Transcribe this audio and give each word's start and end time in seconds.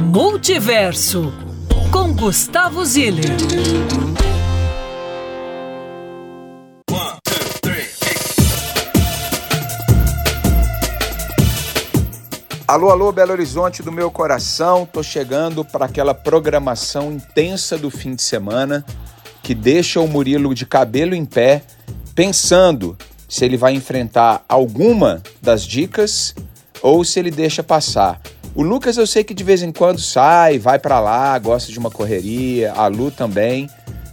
Multiverso 0.00 1.34
com 1.90 2.14
Gustavo 2.14 2.84
Ziller. 2.84 3.24
Alô, 12.66 12.90
alô, 12.90 13.10
Belo 13.10 13.32
Horizonte 13.32 13.82
do 13.82 13.90
meu 13.90 14.08
coração. 14.08 14.88
Tô 14.90 15.02
chegando 15.02 15.64
para 15.64 15.86
aquela 15.86 16.14
programação 16.14 17.10
intensa 17.10 17.76
do 17.76 17.90
fim 17.90 18.14
de 18.14 18.22
semana 18.22 18.84
que 19.42 19.52
deixa 19.52 20.00
o 20.00 20.06
Murilo 20.06 20.54
de 20.54 20.64
cabelo 20.64 21.12
em 21.12 21.24
pé, 21.24 21.64
pensando 22.14 22.96
se 23.28 23.44
ele 23.44 23.56
vai 23.56 23.74
enfrentar 23.74 24.44
alguma 24.48 25.20
das 25.42 25.64
dicas 25.64 26.36
ou 26.80 27.04
se 27.04 27.18
ele 27.18 27.32
deixa 27.32 27.64
passar. 27.64 28.20
O 28.54 28.62
Lucas 28.62 28.96
eu 28.96 29.06
sei 29.06 29.22
que 29.22 29.34
de 29.34 29.44
vez 29.44 29.62
em 29.62 29.70
quando 29.70 30.00
sai, 30.00 30.58
vai 30.58 30.78
para 30.78 30.98
lá, 31.00 31.38
gosta 31.38 31.70
de 31.70 31.78
uma 31.78 31.90
correria, 31.90 32.72
a 32.72 32.86
Lu 32.88 33.10
também, 33.10 33.68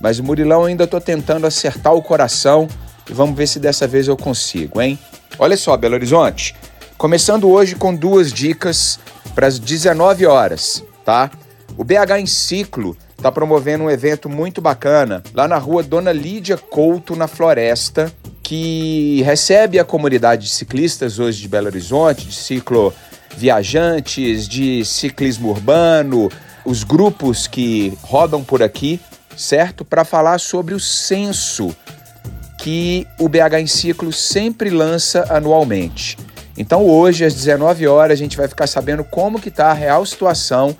mas 0.00 0.18
o 0.18 0.24
Murilão 0.24 0.64
ainda 0.64 0.86
tô 0.86 1.00
tentando 1.00 1.46
acertar 1.46 1.94
o 1.94 2.02
coração 2.02 2.66
e 3.08 3.12
vamos 3.12 3.36
ver 3.36 3.46
se 3.46 3.58
dessa 3.58 3.86
vez 3.86 4.08
eu 4.08 4.16
consigo, 4.16 4.80
hein? 4.80 4.98
Olha 5.38 5.56
só, 5.56 5.76
Belo 5.76 5.94
Horizonte, 5.94 6.54
começando 6.96 7.48
hoje 7.48 7.74
com 7.74 7.94
duas 7.94 8.32
dicas 8.32 8.98
para 9.34 9.46
as 9.46 9.58
19 9.58 10.26
horas, 10.26 10.82
tá? 11.04 11.30
O 11.76 11.84
BH 11.84 12.18
em 12.20 12.26
Ciclo 12.26 12.96
está 13.16 13.30
promovendo 13.30 13.84
um 13.84 13.90
evento 13.90 14.28
muito 14.28 14.62
bacana 14.62 15.22
lá 15.34 15.46
na 15.46 15.58
rua 15.58 15.82
Dona 15.82 16.12
Lídia 16.12 16.56
Couto, 16.56 17.14
na 17.14 17.26
Floresta, 17.26 18.12
que 18.42 19.22
recebe 19.22 19.78
a 19.78 19.84
comunidade 19.84 20.46
de 20.46 20.50
ciclistas 20.50 21.18
hoje 21.18 21.40
de 21.42 21.48
Belo 21.48 21.66
Horizonte, 21.66 22.26
de 22.26 22.34
ciclo 22.34 22.92
viajantes, 23.36 24.48
de 24.48 24.84
ciclismo 24.84 25.50
urbano, 25.50 26.30
os 26.64 26.84
grupos 26.84 27.46
que 27.46 27.96
rodam 28.02 28.44
por 28.44 28.62
aqui, 28.62 29.00
certo? 29.36 29.84
Para 29.84 30.04
falar 30.04 30.38
sobre 30.38 30.74
o 30.74 30.80
censo 30.80 31.74
que 32.58 33.06
o 33.18 33.28
BH 33.28 33.60
em 33.60 33.66
Ciclo 33.66 34.12
sempre 34.12 34.68
lança 34.68 35.26
anualmente. 35.30 36.18
Então 36.56 36.84
hoje 36.84 37.24
às 37.24 37.34
19 37.34 37.86
horas 37.86 38.12
a 38.12 38.22
gente 38.22 38.36
vai 38.36 38.46
ficar 38.46 38.66
sabendo 38.66 39.02
como 39.02 39.40
que 39.40 39.48
está 39.48 39.70
a 39.70 39.72
real 39.72 40.04
situação 40.04 40.76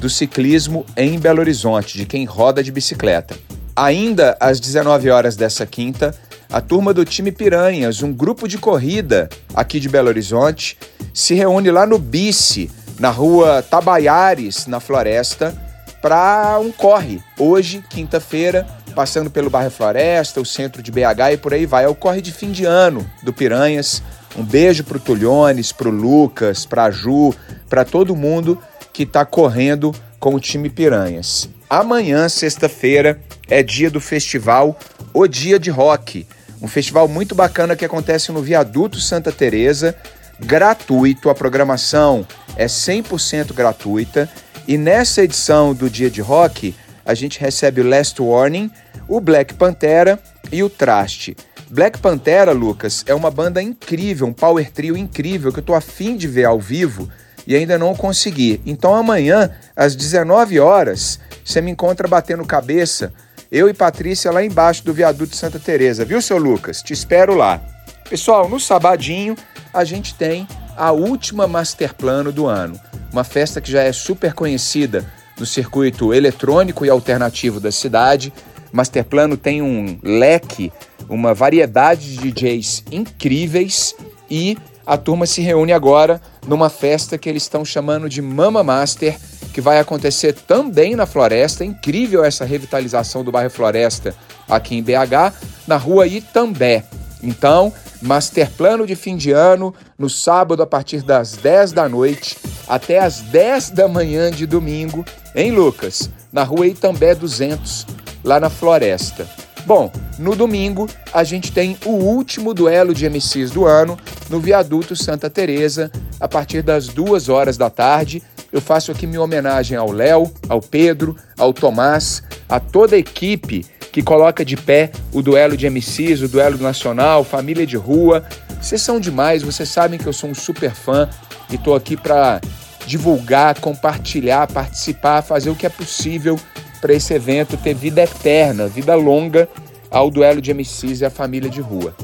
do 0.00 0.10
ciclismo 0.10 0.84
em 0.96 1.18
Belo 1.18 1.40
Horizonte, 1.40 1.96
de 1.98 2.06
quem 2.06 2.24
roda 2.24 2.62
de 2.62 2.72
bicicleta. 2.72 3.38
Ainda 3.76 4.36
às 4.40 4.58
19 4.58 5.08
horas 5.10 5.36
dessa 5.36 5.64
quinta, 5.64 6.14
a 6.50 6.60
turma 6.60 6.92
do 6.92 7.04
time 7.04 7.30
Piranhas, 7.30 8.02
um 8.02 8.12
grupo 8.12 8.48
de 8.48 8.58
corrida 8.58 9.28
aqui 9.54 9.78
de 9.78 9.88
Belo 9.88 10.08
Horizonte, 10.08 10.76
se 11.14 11.34
reúne 11.34 11.70
lá 11.70 11.86
no 11.86 11.98
Bice, 11.98 12.70
na 12.98 13.10
rua 13.10 13.62
Tabaiares, 13.62 14.66
na 14.66 14.80
Floresta, 14.80 15.56
para 16.02 16.58
um 16.58 16.72
corre. 16.72 17.20
Hoje, 17.38 17.84
quinta-feira, 17.88 18.66
passando 18.94 19.30
pelo 19.30 19.48
bairro 19.48 19.70
Floresta, 19.70 20.40
o 20.40 20.46
centro 20.46 20.82
de 20.82 20.90
BH 20.90 21.32
e 21.32 21.36
por 21.36 21.54
aí 21.54 21.66
vai. 21.66 21.84
É 21.84 21.88
o 21.88 21.94
corre 21.94 22.20
de 22.20 22.32
fim 22.32 22.50
de 22.50 22.64
ano 22.64 23.08
do 23.22 23.32
Piranhas. 23.32 24.02
Um 24.36 24.42
beijo 24.42 24.84
pro 24.84 24.98
Tulhones, 24.98 25.72
pro 25.72 25.90
Lucas, 25.90 26.66
pra 26.66 26.90
Ju, 26.90 27.34
para 27.68 27.84
todo 27.84 28.16
mundo 28.16 28.58
que 28.92 29.04
está 29.04 29.24
correndo 29.24 29.94
com 30.18 30.34
o 30.34 30.40
time 30.40 30.68
Piranhas. 30.68 31.48
Amanhã, 31.68 32.28
sexta-feira, 32.28 33.20
é 33.48 33.62
dia 33.62 33.90
do 33.90 34.00
festival 34.00 34.76
O 35.14 35.26
Dia 35.26 35.58
de 35.58 35.70
Rock, 35.70 36.26
um 36.60 36.68
festival 36.68 37.08
muito 37.08 37.34
bacana 37.34 37.74
que 37.74 37.84
acontece 37.84 38.30
no 38.32 38.42
Viaduto 38.42 39.00
Santa 39.00 39.32
Teresa, 39.32 39.96
gratuito, 40.38 41.30
a 41.30 41.34
programação 41.34 42.26
é 42.56 42.66
100% 42.66 43.52
gratuita 43.52 44.28
e 44.68 44.76
nessa 44.76 45.22
edição 45.22 45.74
do 45.74 45.88
Dia 45.88 46.10
de 46.10 46.20
Rock, 46.20 46.74
a 47.04 47.14
gente 47.14 47.40
recebe 47.40 47.80
o 47.80 47.88
Last 47.88 48.20
Warning, 48.20 48.70
o 49.08 49.20
Black 49.20 49.54
Pantera 49.54 50.18
e 50.52 50.62
o 50.62 50.68
Traste. 50.68 51.36
Black 51.70 51.98
Pantera, 51.98 52.52
Lucas, 52.52 53.04
é 53.06 53.14
uma 53.14 53.30
banda 53.30 53.62
incrível, 53.62 54.26
um 54.26 54.32
power 54.32 54.70
trio 54.70 54.96
incrível 54.96 55.52
que 55.52 55.60
eu 55.60 55.64
tô 55.64 55.74
afim 55.74 56.16
de 56.16 56.28
ver 56.28 56.44
ao 56.44 56.60
vivo 56.60 57.08
e 57.46 57.56
ainda 57.56 57.78
não 57.78 57.94
consegui. 57.94 58.60
Então 58.66 58.94
amanhã, 58.94 59.50
às 59.74 59.96
19 59.96 60.60
horas, 60.60 61.18
você 61.44 61.60
me 61.60 61.70
encontra 61.70 62.06
batendo 62.06 62.44
cabeça, 62.44 63.12
eu 63.50 63.68
e 63.68 63.74
Patrícia 63.74 64.30
lá 64.30 64.44
embaixo 64.44 64.84
do 64.84 64.94
viaduto 64.94 65.34
Santa 65.34 65.58
Teresa, 65.58 66.04
viu, 66.04 66.22
seu 66.22 66.38
Lucas? 66.38 66.82
Te 66.82 66.92
espero 66.92 67.34
lá. 67.34 67.60
Pessoal, 68.08 68.48
no 68.48 68.60
sabadinho 68.60 69.36
a 69.74 69.84
gente 69.84 70.14
tem 70.14 70.46
a 70.76 70.92
última 70.92 71.48
Master 71.48 71.94
Plano 71.94 72.30
do 72.30 72.46
ano, 72.46 72.78
uma 73.12 73.24
festa 73.24 73.60
que 73.60 73.70
já 73.70 73.82
é 73.82 73.92
super 73.92 74.34
conhecida 74.34 75.04
no 75.38 75.44
circuito 75.44 76.14
eletrônico 76.14 76.84
e 76.84 76.90
alternativo 76.90 77.58
da 77.58 77.72
cidade. 77.72 78.32
Master 78.72 79.04
Plano 79.04 79.36
tem 79.36 79.60
um 79.60 79.98
leque, 80.02 80.72
uma 81.08 81.34
variedade 81.34 82.16
de 82.16 82.30
DJs 82.30 82.84
incríveis 82.92 83.96
e 84.30 84.56
a 84.86 84.96
turma 84.96 85.26
se 85.26 85.40
reúne 85.40 85.72
agora 85.72 86.20
numa 86.46 86.70
festa 86.70 87.18
que 87.18 87.28
eles 87.28 87.42
estão 87.42 87.64
chamando 87.64 88.08
de 88.08 88.22
Mama 88.22 88.62
Master, 88.62 89.16
que 89.52 89.60
vai 89.60 89.78
acontecer 89.78 90.32
também 90.32 90.94
na 90.94 91.06
Floresta. 91.06 91.64
Incrível 91.64 92.24
essa 92.24 92.44
revitalização 92.44 93.24
do 93.24 93.32
bairro 93.32 93.50
Floresta 93.50 94.14
aqui 94.48 94.76
em 94.76 94.82
BH, 94.82 95.34
na 95.66 95.76
rua 95.76 96.06
Itambé. 96.06 96.84
Então, 97.22 97.72
Master 98.00 98.50
Plano 98.50 98.86
de 98.86 98.96
fim 98.96 99.16
de 99.16 99.30
ano, 99.30 99.74
no 99.98 100.08
sábado 100.08 100.62
a 100.62 100.66
partir 100.66 101.02
das 101.02 101.32
10 101.32 101.72
da 101.72 101.88
noite 101.88 102.36
até 102.66 102.98
as 102.98 103.20
10 103.20 103.70
da 103.70 103.88
manhã 103.88 104.30
de 104.30 104.46
domingo, 104.46 105.04
em 105.34 105.50
Lucas, 105.50 106.08
na 106.32 106.42
rua 106.44 106.66
Itambé 106.66 107.14
200, 107.14 107.86
lá 108.24 108.40
na 108.40 108.48
Floresta. 108.48 109.28
Bom, 109.66 109.92
no 110.18 110.34
domingo 110.34 110.88
a 111.12 111.22
gente 111.22 111.52
tem 111.52 111.76
o 111.84 111.90
último 111.90 112.54
duelo 112.54 112.94
de 112.94 113.08
MCs 113.08 113.50
do 113.50 113.66
ano 113.66 113.98
no 114.28 114.40
Viaduto 114.40 114.96
Santa 114.96 115.28
Teresa, 115.28 115.90
a 116.18 116.26
partir 116.26 116.62
das 116.62 116.88
duas 116.88 117.28
horas 117.28 117.56
da 117.56 117.68
tarde. 117.68 118.22
Eu 118.52 118.60
faço 118.60 118.90
aqui 118.90 119.06
minha 119.06 119.22
homenagem 119.22 119.76
ao 119.76 119.92
Léo, 119.92 120.32
ao 120.48 120.60
Pedro, 120.60 121.16
ao 121.38 121.52
Tomás, 121.52 122.22
a 122.48 122.58
toda 122.58 122.96
a 122.96 122.98
equipe 122.98 123.64
que 123.92 124.02
coloca 124.02 124.44
de 124.44 124.56
pé 124.56 124.90
o 125.12 125.22
duelo 125.22 125.56
de 125.56 125.68
MCs, 125.68 126.22
o 126.22 126.28
duelo 126.28 126.58
nacional, 126.58 127.24
família 127.24 127.66
de 127.66 127.76
rua. 127.76 128.24
Vocês 128.60 128.82
são 128.82 129.00
demais, 129.00 129.42
vocês 129.42 129.68
sabem 129.68 129.98
que 129.98 130.06
eu 130.06 130.12
sou 130.12 130.30
um 130.30 130.34
super 130.34 130.72
fã 130.72 131.08
e 131.50 131.54
estou 131.54 131.74
aqui 131.74 131.96
para 131.96 132.40
divulgar, 132.86 133.58
compartilhar, 133.60 134.46
participar, 134.48 135.22
fazer 135.22 135.50
o 135.50 135.54
que 135.54 135.66
é 135.66 135.68
possível 135.68 136.38
para 136.80 136.92
esse 136.92 137.12
evento 137.12 137.56
ter 137.56 137.74
vida 137.74 138.02
eterna, 138.02 138.66
vida 138.66 138.94
longa 138.94 139.48
ao 139.90 140.10
duelo 140.10 140.40
de 140.40 140.52
MCs 140.52 141.00
e 141.00 141.04
a 141.04 141.10
família 141.10 141.50
de 141.50 141.60
rua. 141.60 141.94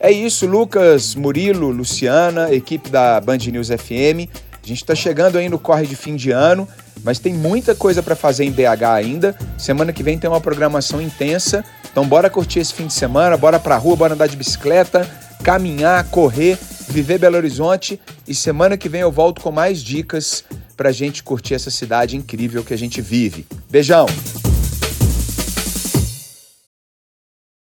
É 0.00 0.12
isso, 0.12 0.46
Lucas, 0.46 1.14
Murilo, 1.14 1.70
Luciana, 1.70 2.52
equipe 2.52 2.88
da 2.88 3.20
Band 3.20 3.38
News 3.38 3.68
FM. 3.68 4.30
A 4.68 4.70
gente 4.70 4.82
está 4.82 4.94
chegando 4.94 5.38
aí 5.38 5.48
no 5.48 5.58
corre 5.58 5.86
de 5.86 5.96
fim 5.96 6.14
de 6.14 6.30
ano, 6.30 6.68
mas 7.02 7.18
tem 7.18 7.32
muita 7.32 7.74
coisa 7.74 8.02
para 8.02 8.14
fazer 8.14 8.44
em 8.44 8.50
BH 8.50 8.84
ainda. 8.94 9.34
Semana 9.56 9.94
que 9.94 10.02
vem 10.02 10.18
tem 10.18 10.28
uma 10.28 10.42
programação 10.42 11.00
intensa. 11.00 11.64
Então 11.90 12.06
bora 12.06 12.28
curtir 12.28 12.58
esse 12.58 12.74
fim 12.74 12.86
de 12.86 12.92
semana, 12.92 13.34
bora 13.38 13.58
pra 13.58 13.78
rua, 13.78 13.96
bora 13.96 14.12
andar 14.12 14.26
de 14.26 14.36
bicicleta, 14.36 15.08
caminhar, 15.42 16.04
correr, 16.10 16.58
viver 16.86 17.16
Belo 17.16 17.38
Horizonte 17.38 17.98
e 18.26 18.34
semana 18.34 18.76
que 18.76 18.90
vem 18.90 19.00
eu 19.00 19.10
volto 19.10 19.40
com 19.40 19.50
mais 19.50 19.82
dicas 19.82 20.44
pra 20.76 20.92
gente 20.92 21.22
curtir 21.22 21.54
essa 21.54 21.70
cidade 21.70 22.14
incrível 22.14 22.62
que 22.62 22.74
a 22.74 22.78
gente 22.78 23.00
vive. 23.00 23.46
Beijão! 23.70 24.04